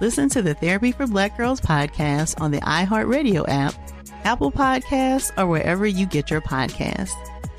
Listen 0.00 0.28
to 0.30 0.42
the 0.42 0.54
Therapy 0.54 0.90
for 0.90 1.06
Black 1.06 1.36
Girls 1.36 1.60
podcast 1.60 2.40
on 2.40 2.50
the 2.50 2.60
iHeartRadio 2.60 3.44
app, 3.48 3.74
Apple 4.24 4.50
Podcasts, 4.50 5.30
or 5.38 5.46
wherever 5.46 5.86
you 5.86 6.04
get 6.04 6.30
your 6.30 6.40
podcasts. 6.40 7.12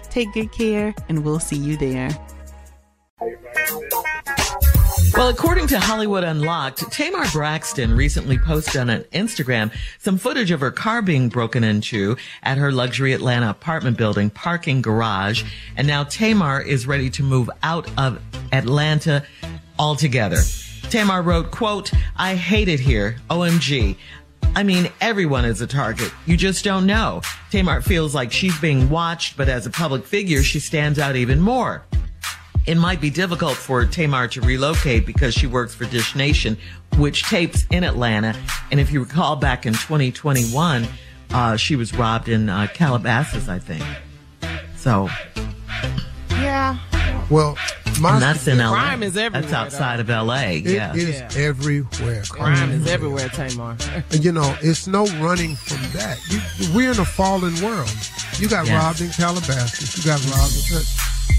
Take 0.09 0.33
good 0.33 0.51
care, 0.51 0.93
and 1.07 1.23
we'll 1.23 1.39
see 1.39 1.55
you 1.55 1.77
there. 1.77 2.09
Well, 5.13 5.29
according 5.29 5.67
to 5.67 5.79
Hollywood 5.79 6.25
Unlocked, 6.25 6.91
Tamar 6.91 7.25
Braxton 7.31 7.95
recently 7.95 8.37
posted 8.37 8.81
on 8.81 8.89
Instagram 9.13 9.71
some 9.99 10.17
footage 10.17 10.51
of 10.51 10.59
her 10.59 10.71
car 10.71 11.01
being 11.01 11.29
broken 11.29 11.63
into 11.63 12.17
at 12.43 12.57
her 12.57 12.69
luxury 12.69 13.13
Atlanta 13.13 13.49
apartment 13.49 13.97
building 13.97 14.29
parking 14.29 14.81
garage. 14.81 15.43
And 15.77 15.87
now 15.87 16.03
Tamar 16.03 16.59
is 16.59 16.85
ready 16.85 17.09
to 17.11 17.23
move 17.23 17.49
out 17.63 17.89
of 17.97 18.21
Atlanta 18.51 19.23
altogether. 19.79 20.39
Tamar 20.89 21.21
wrote, 21.21 21.51
quote, 21.51 21.91
I 22.15 22.35
hate 22.35 22.67
it 22.67 22.79
here. 22.79 23.17
OMG. 23.29 23.97
I 24.55 24.63
mean, 24.63 24.89
everyone 25.01 25.45
is 25.45 25.61
a 25.61 25.67
target. 25.67 26.11
You 26.25 26.37
just 26.37 26.63
don't 26.63 26.85
know. 26.85 27.21
Tamar 27.51 27.81
feels 27.81 28.15
like 28.15 28.31
she's 28.31 28.57
being 28.59 28.89
watched, 28.89 29.35
but 29.35 29.49
as 29.49 29.65
a 29.65 29.69
public 29.69 30.05
figure, 30.05 30.43
she 30.43 30.59
stands 30.59 30.97
out 30.97 31.15
even 31.15 31.41
more 31.41 31.83
it 32.65 32.75
might 32.75 32.99
be 32.99 33.09
difficult 33.09 33.55
for 33.55 33.85
Tamar 33.85 34.27
to 34.29 34.41
relocate 34.41 35.05
because 35.05 35.33
she 35.33 35.47
works 35.47 35.75
for 35.75 35.85
Dish 35.85 36.15
Nation, 36.15 36.57
which 36.97 37.23
tapes 37.23 37.65
in 37.69 37.83
Atlanta. 37.83 38.35
And 38.71 38.79
if 38.79 38.91
you 38.91 39.01
recall 39.01 39.35
back 39.35 39.65
in 39.65 39.73
2021, 39.73 40.87
uh, 41.31 41.57
she 41.57 41.75
was 41.75 41.93
robbed 41.93 42.27
in 42.27 42.49
uh, 42.49 42.67
Calabasas, 42.73 43.49
I 43.49 43.59
think. 43.59 43.83
So. 44.75 45.09
Yeah. 46.31 46.77
Well, 47.29 47.57
and 48.03 48.21
that's 48.21 48.47
in 48.47 48.57
LA. 48.57 48.69
Crime 48.71 49.03
is 49.03 49.15
everywhere. 49.17 49.41
That's 49.49 49.53
outside 49.53 49.97
though. 50.05 50.19
of 50.21 50.27
LA. 50.27 50.35
It 50.57 50.65
yeah. 50.65 50.93
is 50.93 51.19
Yeah. 51.19 51.29
everywhere. 51.43 52.23
Crime 52.29 52.71
is 52.71 52.87
everywhere, 52.87 53.29
Tamar. 53.29 53.77
You 54.11 54.31
know, 54.31 54.55
it's 54.61 54.87
no 54.87 55.05
running 55.21 55.55
from 55.55 55.81
that. 55.93 56.17
You, 56.29 56.39
we're 56.75 56.91
in 56.91 56.99
a 56.99 57.05
fallen 57.05 57.53
world. 57.61 57.89
You 58.39 58.47
got 58.47 58.65
Yeah. 58.67 58.77
robbed 58.77 59.01
in 59.01 59.09
Calabasas. 59.11 59.97
You 59.97 60.03
got 60.03 60.19
robbed 60.25 60.53
in. 60.71 60.81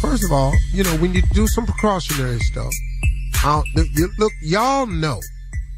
First 0.00 0.24
of 0.24 0.32
all, 0.32 0.54
you 0.72 0.84
know, 0.84 0.94
we 0.96 1.08
need 1.08 1.24
to 1.24 1.34
do 1.34 1.46
some 1.46 1.66
precautionary 1.66 2.38
stuff. 2.40 2.72
Uh, 3.44 3.62
th- 3.74 3.88
you- 3.94 4.10
look, 4.18 4.32
y'all 4.42 4.86
know 4.86 5.20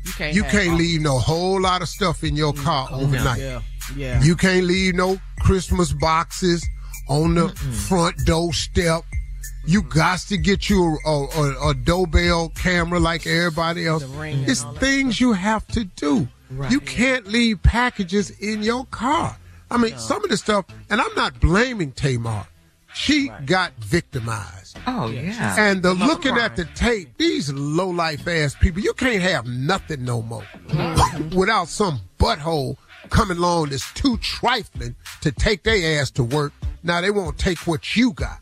You 0.05 0.13
can't. 0.13 0.35
you 0.35 0.43
can't 0.45 0.75
leave 0.77 1.01
no 1.03 1.19
whole 1.19 1.61
lot 1.61 1.83
of 1.83 1.89
stuff 1.89 2.25
in 2.25 2.37
your 2.37 2.53
car 2.53 2.89
overnight. 2.93 3.41
Yeah. 3.41 3.61
Yeah. 3.97 4.23
You 4.23 4.37
can't 4.37 4.65
leave 4.67 4.95
no 4.95 5.19
Christmas 5.41 5.93
boxes 5.93 6.65
on 7.09 7.35
the 7.35 7.49
front 7.89 8.17
door 8.27 8.53
step. 8.53 9.03
You 9.67 9.83
got 9.83 10.21
to 10.21 10.37
get 10.37 10.71
you 10.71 10.99
a, 11.05 11.11
a, 11.11 11.71
a 11.71 11.75
doorbell 11.75 12.51
camera 12.51 13.01
like 13.01 13.27
everybody 13.27 13.87
else. 13.87 14.03
The 14.03 14.09
ring 14.09 14.39
and 14.41 14.49
It's 14.49 14.63
things 14.79 15.21
you 15.21 15.33
have 15.33 15.67
to 15.69 15.85
do. 15.85 16.29
You 16.71 16.81
can't 16.81 17.27
leave 17.27 17.63
packages 17.63 18.31
in 18.31 18.63
your 18.63 18.87
car. 18.87 19.37
I 19.71 19.77
mean, 19.77 19.99
some 19.99 20.25
of 20.25 20.31
the 20.31 20.37
stuff, 20.37 20.65
and 20.89 21.01
I'm 21.01 21.15
not 21.15 21.41
blaming 21.41 21.93
Tamar. 21.93 22.47
She 22.95 23.31
got 23.45 23.73
victimized. 23.77 24.79
Oh, 24.87 25.09
yeah. 25.11 25.55
And 25.59 25.83
the 25.83 25.95
Love 25.95 26.09
looking 26.09 26.37
at 26.39 26.57
the 26.57 26.65
tape, 26.75 27.17
these 27.19 27.53
low 27.53 27.91
life 27.91 28.27
ass 28.27 28.55
people, 28.55 28.81
you 28.81 28.95
can't 28.95 29.23
have 29.23 29.47
nothing 29.47 30.05
no 30.05 30.23
more 30.23 30.43
mm-hmm. 30.69 31.37
without 31.39 31.69
some 31.69 32.01
butthole 32.19 32.77
coming 33.11 33.37
along 33.37 33.69
that's 33.69 33.93
too 33.93 34.17
trifling 34.19 34.97
to 35.21 35.31
take 35.31 35.63
their 35.65 36.01
ass 36.01 36.11
to 36.13 36.25
work. 36.25 36.53
Now 36.83 37.01
they 37.01 37.11
won't 37.11 37.39
take 37.39 37.59
what 37.67 37.95
you 37.95 38.13
got. 38.13 38.41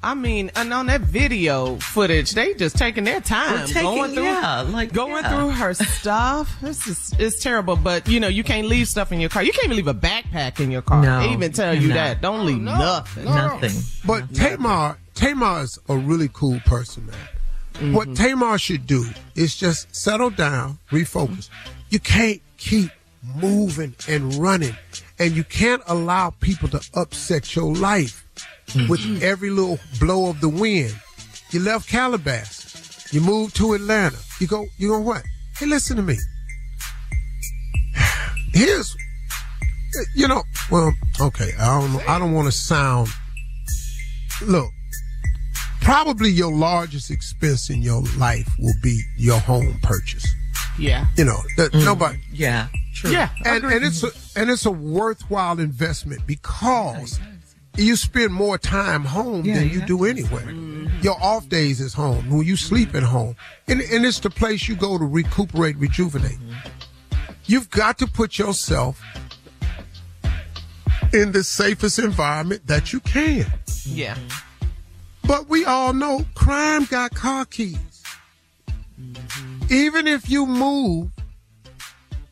I 0.00 0.14
mean, 0.14 0.52
and 0.54 0.72
on 0.72 0.86
that 0.86 1.00
video 1.00 1.76
footage, 1.76 2.30
they 2.30 2.54
just 2.54 2.76
taking 2.76 3.02
their 3.02 3.20
time 3.20 3.66
taking- 3.66 3.82
going 3.82 4.12
through, 4.12 4.22
yeah, 4.24 4.60
like, 4.62 4.92
going 4.92 5.24
yeah. 5.24 5.36
through 5.36 5.50
her 5.50 5.74
stuff. 5.74 6.56
This 6.62 6.86
is 6.86 7.14
it's 7.18 7.42
terrible, 7.42 7.74
but 7.74 8.06
you 8.08 8.20
know 8.20 8.28
you 8.28 8.44
can't 8.44 8.68
leave 8.68 8.86
stuff 8.86 9.10
in 9.10 9.18
your 9.20 9.28
car. 9.28 9.42
You 9.42 9.52
can't 9.52 9.64
even 9.64 9.76
leave 9.76 9.88
a 9.88 9.94
backpack 9.94 10.60
in 10.60 10.70
your 10.70 10.82
car. 10.82 11.02
No, 11.02 11.20
they 11.20 11.32
even 11.32 11.52
tell 11.52 11.74
you 11.74 11.88
no. 11.88 11.94
that. 11.94 12.20
Don't 12.20 12.46
leave 12.46 12.60
nothing. 12.60 13.24
Nothing. 13.24 13.82
But 14.06 14.32
Tamar, 14.34 14.98
Tamar 15.14 15.62
is 15.62 15.78
a 15.88 15.96
really 15.96 16.28
cool 16.32 16.60
person, 16.60 17.06
man. 17.06 17.16
Mm-hmm. 17.74 17.92
What 17.92 18.14
Tamar 18.14 18.58
should 18.58 18.86
do 18.86 19.04
is 19.34 19.56
just 19.56 19.94
settle 19.94 20.30
down, 20.30 20.78
refocus. 20.90 21.48
You 21.90 21.98
can't 21.98 22.40
keep 22.56 22.90
moving 23.36 23.96
and 24.08 24.32
running, 24.34 24.76
and 25.18 25.32
you 25.32 25.42
can't 25.42 25.82
allow 25.88 26.30
people 26.30 26.68
to 26.68 26.80
upset 26.94 27.56
your 27.56 27.74
life 27.74 28.27
Mm-hmm. 28.68 28.88
with 28.88 29.22
every 29.22 29.48
little 29.48 29.78
blow 29.98 30.28
of 30.28 30.40
the 30.42 30.48
wind. 30.48 30.94
You 31.50 31.60
left 31.60 31.88
Calabasas, 31.88 33.10
you 33.12 33.22
moved 33.22 33.56
to 33.56 33.72
Atlanta. 33.72 34.18
You 34.40 34.46
go, 34.46 34.66
you 34.76 34.88
go 34.88 35.00
what? 35.00 35.22
Hey, 35.58 35.66
listen 35.66 35.96
to 35.96 36.02
me. 36.02 36.16
Here's, 38.52 38.94
you 40.14 40.28
know, 40.28 40.42
well, 40.70 40.92
okay, 41.18 41.52
I 41.58 41.80
don't 41.80 41.92
know, 41.94 42.02
I 42.06 42.18
don't 42.18 42.32
want 42.32 42.46
to 42.46 42.52
sound. 42.52 43.08
Look, 44.42 44.70
probably 45.80 46.30
your 46.30 46.52
largest 46.52 47.10
expense 47.10 47.70
in 47.70 47.80
your 47.80 48.02
life 48.18 48.48
will 48.58 48.74
be 48.82 49.00
your 49.16 49.38
home 49.38 49.78
purchase. 49.82 50.26
Yeah, 50.78 51.06
You 51.16 51.24
know, 51.24 51.38
that 51.56 51.72
mm-hmm. 51.72 51.84
nobody. 51.86 52.18
Yeah. 52.32 52.68
True. 52.94 53.10
yeah. 53.10 53.30
And, 53.44 53.64
and 53.64 53.84
it's 53.84 54.04
a, 54.04 54.10
and 54.38 54.50
it's 54.50 54.66
a 54.66 54.70
worthwhile 54.70 55.58
investment 55.58 56.26
because 56.26 57.18
you 57.86 57.96
spend 57.96 58.32
more 58.32 58.58
time 58.58 59.04
home 59.04 59.44
Yeah, 59.44 59.54
than 59.54 59.64
you 59.68 59.70
you 59.74 59.78
have 59.80 59.88
do 59.88 60.04
anywhere. 60.04 60.50
Your 61.02 61.16
off 61.22 61.48
days 61.48 61.80
is 61.80 61.94
home 61.94 62.28
when 62.30 62.44
you 62.46 62.56
sleep 62.56 62.94
at 62.94 63.02
home, 63.04 63.36
and 63.68 63.80
and 63.80 64.04
it's 64.04 64.20
the 64.20 64.30
place 64.30 64.68
you 64.68 64.74
go 64.76 64.98
to 64.98 65.04
recuperate, 65.04 65.76
rejuvenate. 65.76 66.38
You've 67.44 67.70
got 67.70 67.98
to 67.98 68.06
put 68.06 68.38
yourself 68.38 69.00
in 71.12 71.32
the 71.32 71.42
safest 71.42 71.98
environment 71.98 72.66
that 72.66 72.92
you 72.92 73.00
can. 73.00 73.46
yeah. 73.84 74.16
But 75.24 75.48
we 75.48 75.64
all 75.64 75.92
know 75.92 76.24
crime 76.34 76.84
got 76.86 77.14
car 77.14 77.44
keys. 77.44 77.78
Even 79.70 80.06
if 80.06 80.28
you 80.30 80.46
move 80.46 81.10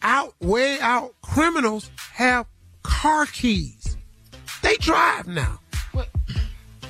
out, 0.02 0.34
way 0.40 0.78
out, 0.80 1.14
criminals 1.22 1.90
have 2.14 2.46
car 2.82 3.26
keys. 3.26 3.75
They 4.66 4.76
drive 4.78 5.28
now. 5.28 5.60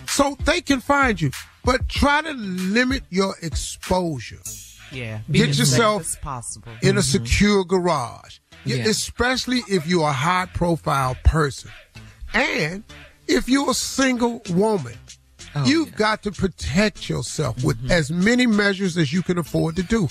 So 0.09 0.35
they 0.47 0.63
can 0.63 0.81
find 0.81 1.21
you. 1.21 1.31
But 1.63 1.91
try 1.91 2.23
to 2.23 2.33
limit 2.33 3.03
your 3.11 3.35
exposure. 3.43 4.41
Yeah. 4.91 5.21
Get 5.31 5.59
yourself 5.59 6.19
possible. 6.23 6.73
in 6.81 6.97
a 6.97 7.03
secure 7.03 7.65
garage, 7.65 8.39
Yeah. 8.65 8.89
especially 8.89 9.63
if 9.69 9.87
you're 9.87 10.09
a 10.09 10.13
high 10.13 10.47
profile 10.47 11.17
person. 11.25 11.71
And 12.33 12.85
if 13.29 13.47
you're 13.47 13.71
a 13.73 13.75
single 13.75 14.41
woman, 14.51 14.95
you've 15.67 15.95
got 15.97 16.23
to 16.23 16.33
protect 16.33 17.11
yourself 17.11 17.63
with 17.63 17.91
as 17.91 18.11
many 18.11 18.47
measures 18.47 18.97
as 18.97 19.13
you 19.13 19.23
can 19.23 19.37
afford 19.37 19.77
to 19.77 19.83
do. 19.83 20.09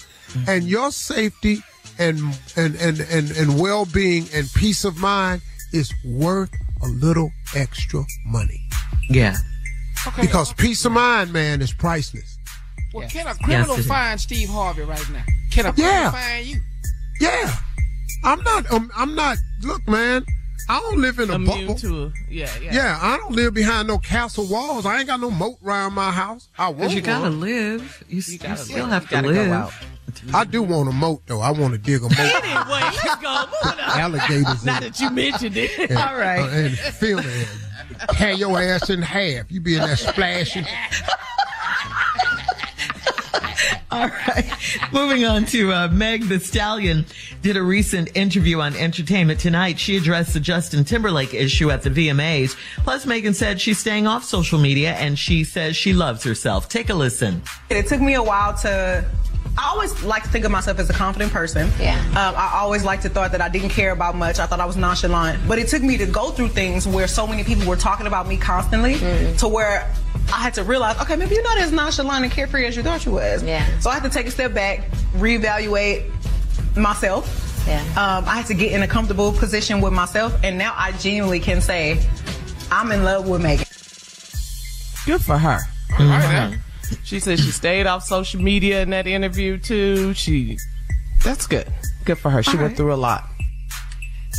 And 0.48 0.66
your 0.66 0.92
safety 0.92 1.64
and, 1.98 2.20
and, 2.56 2.76
and, 2.76 3.00
and, 3.00 3.32
and 3.32 3.60
well 3.60 3.86
being 3.86 4.28
and 4.36 4.52
peace 4.54 4.86
of 4.86 4.98
mind 4.98 5.42
is 5.74 5.92
worth 6.04 6.52
a 6.84 6.88
little 6.88 7.32
extra 7.56 8.04
money. 8.26 8.62
Yeah. 9.10 9.36
Because 10.20 10.54
peace 10.54 10.86
of 10.86 10.92
mind, 10.92 11.34
man, 11.34 11.62
is 11.62 11.74
priceless. 11.74 12.38
Well, 12.94 13.08
can 13.10 13.28
a 13.28 13.36
criminal 13.36 13.76
it 13.76 13.80
is. 13.80 13.88
find 13.88 14.20
Steve 14.20 14.50
Harvey 14.50 14.84
right 14.84 15.10
now? 15.12 15.24
Can 15.52 15.66
a 15.66 15.74
criminal 15.74 15.92
Yeah. 16.02 16.12
find 16.12 16.46
you? 16.46 16.62
Yeah. 17.20 17.56
I'm 18.24 18.42
not, 18.44 18.72
um, 18.72 18.92
I'm 18.96 19.16
not, 19.16 19.38
look, 19.64 19.88
man, 19.88 20.24
I 20.70 20.80
don't 20.80 21.00
live 21.00 21.20
in 21.20 21.30
a 21.30 21.36
Immune 21.36 21.68
bubble. 21.68 21.76
to 21.80 22.14
yeah, 22.30 22.50
yeah. 22.62 22.74
Yeah, 22.74 23.00
I 23.02 23.18
don't 23.18 23.34
live 23.34 23.54
behind 23.54 23.88
no 23.88 23.98
castle 24.00 24.48
walls. 24.48 24.86
I 24.86 24.98
ain't 25.00 25.08
got 25.08 25.20
no 25.20 25.30
moat 25.30 25.58
around 25.64 25.94
my 25.94 26.12
house. 26.12 26.48
I 26.58 26.68
want 26.70 26.78
Because 26.78 26.94
you 26.96 27.02
gotta 27.02 27.24
one. 27.30 27.40
live. 27.42 28.04
You, 28.10 28.22
you 28.26 28.38
gotta 28.40 28.58
still 28.58 28.88
live. 28.88 28.90
have 28.90 29.04
You 29.04 29.08
to 29.10 29.14
gotta 29.16 29.34
go 29.34 29.44
live. 29.44 29.86
Out. 30.30 30.36
I 30.36 30.44
do 30.46 30.64
want 30.64 30.90
a 30.90 30.92
moat 30.92 31.22
though. 31.26 31.40
I 31.42 31.52
want 31.52 31.74
to 31.74 31.78
dig 31.80 32.02
a 32.02 32.04
moat. 32.04 32.12
Anyway, 32.20 32.80
let's 32.82 33.16
go. 33.18 33.46
Moving 33.64 33.80
on. 33.84 34.00
Alligators 34.00 34.66
Now 34.66 34.80
that 34.80 35.00
you 35.00 35.10
mentioned 35.10 35.58
it. 35.58 35.72
And, 35.90 35.98
All 35.98 36.16
right. 36.18 36.40
uh, 36.40 36.48
and 36.48 36.78
feel 36.78 37.20
it. 37.20 37.48
Tear 38.14 38.34
your 38.34 38.60
ass 38.62 38.90
in 38.90 39.02
half. 39.02 39.52
You 39.52 39.62
be 39.62 39.76
in 39.76 39.82
there 39.82 39.96
splashing. 39.96 40.66
All 43.92 44.08
right. 44.10 44.46
Moving 44.92 45.24
on 45.26 45.46
to 45.46 45.72
uh, 45.72 45.88
Meg 45.88 46.24
the 46.28 46.40
Stallion 46.40 47.06
did 47.42 47.56
a 47.56 47.64
recent 47.64 48.10
interview 48.18 48.60
on 48.60 48.76
Entertainment 48.76 49.40
Tonight. 49.40 49.80
She 49.80 49.96
addressed 49.96 50.34
the 50.34 50.40
Justin 50.42 50.84
Timberlake 50.84 51.34
issue 51.34 51.72
at 51.72 51.82
the 51.84 51.90
VMAs. 51.90 52.58
Plus, 52.84 53.06
Megan 53.06 53.34
said 53.34 53.62
she's 53.62 53.80
staying 53.80 54.06
off 54.08 54.26
social 54.26 54.60
media 54.60 54.94
and 54.96 55.18
she 55.18 55.44
says 55.46 55.78
she 55.78 55.94
loves 55.94 56.24
herself. 56.24 56.68
Take 56.68 56.90
a 56.90 56.94
listen. 56.94 57.42
It 57.70 57.88
took 57.88 58.02
me 58.02 58.16
a 58.16 58.24
while 58.24 58.54
to. 58.58 59.06
I 59.58 59.70
always 59.70 60.04
like 60.04 60.24
to 60.24 60.30
think 60.30 60.44
of 60.46 60.52
myself 60.52 60.80
as 60.80 60.90
a 60.90 60.94
confident 60.94 61.32
person. 61.32 61.72
Yeah. 61.80 61.98
Um, 62.10 62.36
I 62.38 62.52
always 62.56 62.84
liked 62.84 63.04
to 63.04 63.10
thought 63.10 63.32
that 63.32 63.42
I 63.42 63.50
didn't 63.50 63.70
care 63.70 63.92
about 63.92 64.16
much. 64.16 64.40
I 64.40 64.46
thought 64.46 64.60
I 64.60 64.66
was 64.66 64.76
nonchalant. 64.76 65.48
But 65.48 65.60
it 65.60 65.70
took 65.70 65.82
me 65.82 65.98
to 65.98 66.06
go 66.06 66.32
through 66.32 66.50
things 66.50 66.88
where 66.88 67.08
so 67.08 67.26
many 67.26 67.44
people 67.44 67.66
were 67.66 67.78
talking 67.78 68.06
about 68.08 68.28
me 68.28 68.38
constantly 68.38 68.96
to 69.38 69.48
where 69.48 69.90
I 70.34 70.40
had 70.42 70.54
to 70.56 70.64
realize, 70.64 71.00
okay, 71.02 71.16
maybe 71.16 71.36
you're 71.36 71.44
not 71.44 71.58
as 71.58 71.72
nonchalant 71.72 72.24
and 72.24 72.32
carefree 72.34 72.66
as 72.66 72.76
you 72.76 72.84
thought 72.84 73.06
you 73.06 73.14
was. 73.14 73.44
Yeah. 73.44 73.66
So 73.80 73.90
I 73.90 73.94
had 73.94 74.04
to 74.04 74.10
take 74.10 74.28
a 74.28 74.32
step 74.32 74.54
back, 74.54 74.90
reevaluate 75.14 76.12
myself. 76.76 77.42
Yeah. 77.68 77.80
Um, 77.92 78.26
I 78.28 78.36
had 78.36 78.46
to 78.48 78.54
get 78.54 78.72
in 78.74 78.84
a 78.84 78.88
comfortable 78.88 79.32
position 79.32 79.82
with 79.82 79.94
myself, 79.94 80.38
and 80.44 80.58
now 80.58 80.74
I 80.76 80.92
genuinely 80.94 81.40
can 81.40 81.62
say 81.62 82.06
I'm 82.72 82.92
in 82.92 83.04
love 83.04 83.28
with 83.28 83.42
Megan. 83.42 83.66
Good 85.06 85.24
for 85.24 85.38
her. 85.38 85.60
She 87.04 87.20
said 87.20 87.40
she 87.40 87.52
stayed 87.52 87.88
off 87.88 88.04
social 88.04 88.42
media 88.42 88.82
in 88.82 88.90
that 88.92 89.08
interview 89.08 89.58
too. 89.58 90.14
She, 90.14 90.58
that's 91.24 91.48
good. 91.48 91.68
Good 92.06 92.18
for 92.18 92.30
her. 92.30 92.44
She 92.44 92.58
went 92.58 92.78
through 92.78 92.94
a 92.94 92.96
lot. 92.96 93.30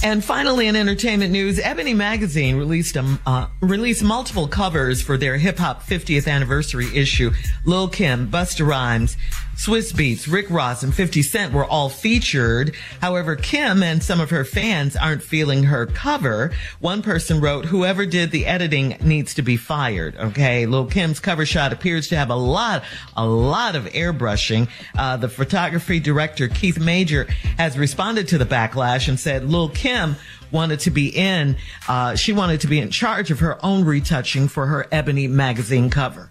And 0.04 0.22
finally, 0.22 0.66
in 0.66 0.76
entertainment 0.76 1.32
news, 1.32 1.58
Ebony 1.58 1.94
Magazine 1.94 2.56
released 2.56 2.96
a, 2.96 3.18
uh, 3.24 3.48
released 3.60 4.02
multiple 4.02 4.46
covers 4.46 5.00
for 5.00 5.16
their 5.16 5.38
hip 5.38 5.58
hop 5.58 5.82
50th 5.82 6.28
anniversary 6.28 6.94
issue. 6.94 7.30
Lil 7.64 7.88
Kim, 7.88 8.30
Busta 8.30 8.66
Rhymes, 8.66 9.16
Swizz 9.56 9.92
Beatz, 9.94 10.30
Rick 10.30 10.50
Ross, 10.50 10.82
and 10.82 10.94
50 10.94 11.22
Cent 11.22 11.52
were 11.52 11.64
all 11.64 11.88
featured. 11.88 12.74
However, 13.00 13.36
Kim 13.36 13.82
and 13.82 14.02
some 14.02 14.20
of 14.20 14.28
her 14.30 14.44
fans 14.44 14.96
aren't 14.96 15.22
feeling 15.22 15.64
her 15.64 15.86
cover. 15.86 16.52
One 16.78 17.00
person 17.00 17.40
wrote, 17.40 17.64
"Whoever 17.64 18.04
did 18.04 18.30
the 18.30 18.46
editing 18.46 18.96
needs 19.02 19.32
to 19.34 19.42
be 19.42 19.56
fired." 19.56 20.14
Okay, 20.16 20.66
Lil 20.66 20.84
Kim's 20.84 21.20
cover 21.20 21.46
shot 21.46 21.72
appears 21.72 22.06
to 22.08 22.16
have 22.16 22.28
a 22.28 22.36
lot, 22.36 22.84
a 23.16 23.26
lot 23.26 23.74
of 23.74 23.86
airbrushing. 23.86 24.68
Uh, 24.96 25.16
the 25.16 25.28
photography 25.28 26.00
director 26.00 26.48
Keith 26.48 26.78
Major 26.78 27.26
has 27.56 27.78
responded 27.78 28.28
to 28.28 28.38
the 28.38 28.46
backlash 28.46 29.08
and 29.08 29.18
said, 29.18 29.48
"Lil 29.50 29.70
Kim." 29.70 30.16
Wanted 30.52 30.78
to 30.80 30.92
be 30.92 31.08
in, 31.08 31.56
uh, 31.88 32.14
she 32.14 32.32
wanted 32.32 32.60
to 32.60 32.68
be 32.68 32.78
in 32.78 32.90
charge 32.90 33.32
of 33.32 33.40
her 33.40 33.58
own 33.66 33.84
retouching 33.84 34.46
for 34.46 34.66
her 34.66 34.86
Ebony 34.92 35.26
magazine 35.26 35.90
cover. 35.90 36.30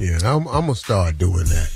Yeah, 0.00 0.18
I'm, 0.24 0.46
I'm 0.48 0.62
gonna 0.62 0.74
start 0.74 1.18
doing 1.18 1.44
that. 1.44 1.72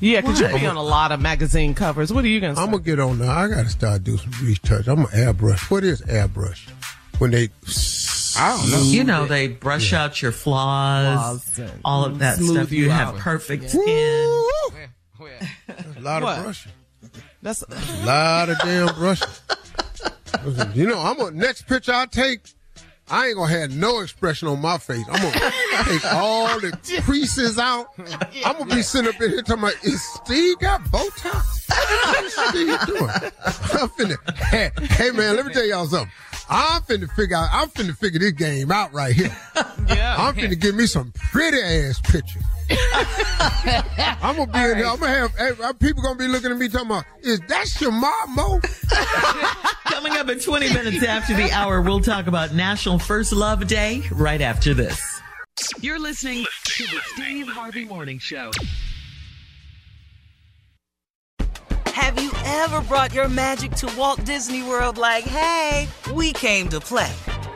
Yeah, 0.00 0.20
because 0.20 0.40
you 0.40 0.48
be 0.48 0.66
on 0.66 0.76
a 0.76 0.82
lot 0.82 1.12
of 1.12 1.20
magazine 1.20 1.74
covers. 1.74 2.12
What 2.12 2.24
are 2.24 2.28
you 2.28 2.40
gonna 2.40 2.56
say? 2.56 2.62
I'm 2.62 2.70
gonna 2.72 2.82
get 2.82 2.98
on 2.98 3.18
there. 3.18 3.30
I 3.30 3.48
gotta 3.48 3.68
start 3.68 4.02
doing 4.04 4.18
some 4.18 4.32
retouch. 4.42 4.88
I'm 4.88 4.96
gonna 5.04 5.08
airbrush. 5.08 5.70
What 5.70 5.84
is 5.84 6.02
airbrush? 6.02 6.68
When 7.18 7.30
they 7.30 7.50
I 8.36 8.56
don't 8.56 8.70
know. 8.70 8.82
You 8.82 9.04
know, 9.04 9.26
they 9.26 9.48
brush 9.48 9.92
out 9.92 10.20
your 10.20 10.32
flaws, 10.32 11.44
Flaws 11.44 11.70
all 11.84 12.04
of 12.04 12.18
that 12.20 12.38
smooth 12.38 12.56
stuff. 12.56 12.72
You 12.72 12.84
you 12.84 12.90
have 12.90 13.14
out. 13.14 13.18
perfect 13.20 13.70
skin. 13.70 14.44
Where- 14.72 14.88
where? 15.18 15.38
a 15.96 16.00
lot 16.00 16.22
What? 16.22 16.38
of 16.38 16.44
brushing. 16.44 16.72
That's 17.42 17.62
A 17.62 18.04
lot 18.06 18.48
of 18.48 18.58
damn 18.60 18.92
brushing. 18.94 19.28
You 20.74 20.86
know, 20.88 20.98
I'm 20.98 21.16
gonna 21.16 21.36
next 21.36 21.62
picture 21.68 21.92
I 21.92 22.06
take. 22.06 22.40
I 23.10 23.28
ain't 23.28 23.36
gonna 23.36 23.52
have 23.52 23.70
no 23.74 24.00
expression 24.00 24.48
on 24.48 24.60
my 24.60 24.78
face. 24.78 25.04
I'm 25.10 25.20
gonna 25.20 25.32
take 25.84 26.12
all 26.12 26.60
the 26.60 27.00
creases 27.02 27.58
out. 27.58 27.88
I'm 28.44 28.58
gonna 28.58 28.74
be 28.74 28.82
sitting 28.82 29.08
up 29.12 29.20
in 29.20 29.30
here 29.30 29.42
talking 29.42 29.64
about, 29.64 29.84
is 29.84 30.02
Steve 30.02 30.58
got 30.58 30.80
Botox? 30.84 31.68
What's 31.68 32.48
Steve 32.48 32.86
doing? 32.86 33.10
I'm 33.80 33.88
finna, 33.90 34.36
hey, 34.44 34.70
hey 34.94 35.10
man, 35.10 35.36
let 35.36 35.46
me 35.46 35.52
tell 35.52 35.64
y'all 35.66 35.86
something. 35.86 36.10
I'm 36.48 36.82
finna 36.82 37.10
figure 37.12 37.36
out, 37.36 37.48
I'm 37.52 37.68
finna 37.70 37.96
figure 37.96 38.20
this 38.20 38.32
game 38.32 38.70
out 38.70 38.92
right 38.92 39.14
here. 39.14 39.34
yeah. 39.88 40.16
I'm 40.18 40.34
finna 40.34 40.58
give 40.58 40.74
me 40.74 40.86
some 40.86 41.12
pretty 41.12 41.60
ass 41.60 42.00
pictures. 42.00 42.42
I'm 44.22 44.36
gonna 44.36 44.52
be 44.52 44.58
in 44.58 44.76
here. 44.76 44.86
I'm 44.86 44.98
gonna 44.98 45.28
have 45.28 45.60
uh, 45.60 45.72
people 45.74 46.02
gonna 46.02 46.18
be 46.18 46.28
looking 46.28 46.50
at 46.50 46.56
me 46.56 46.68
talking 46.68 46.86
about, 46.86 47.04
is 47.22 47.40
that 47.48 47.66
Shemar 47.66 48.28
Moore? 48.28 48.60
Coming 49.84 50.12
up 50.12 50.28
in 50.28 50.38
20 50.38 50.72
minutes 50.72 51.04
after 51.04 51.34
the 51.34 51.50
hour, 51.52 51.80
we'll 51.80 52.00
talk 52.00 52.26
about 52.26 52.54
National 52.54 52.98
First 52.98 53.32
Love 53.32 53.66
Day 53.66 54.02
right 54.10 54.40
after 54.40 54.74
this. 54.74 55.20
You're 55.80 55.98
listening 55.98 56.44
to 56.64 56.84
the 56.84 57.00
Steve 57.14 57.48
Harvey 57.48 57.84
Morning 57.84 58.18
Show. 58.18 58.50
Have 61.86 62.20
you 62.20 62.32
ever 62.44 62.80
brought 62.82 63.12
your 63.12 63.28
magic 63.28 63.72
to 63.72 63.92
Walt 63.98 64.24
Disney 64.24 64.62
World 64.62 64.96
like, 64.96 65.24
hey, 65.24 65.88
we 66.14 66.32
came 66.32 66.68
to 66.70 66.80
play? 66.80 67.12